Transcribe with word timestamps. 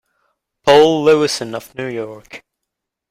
Paul 0.63 1.03
Lewison 1.03 1.53
of 1.53 1.75
New 1.75 1.85
York. 1.85 2.41